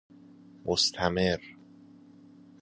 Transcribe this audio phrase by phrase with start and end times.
[0.65, 1.41] مستمر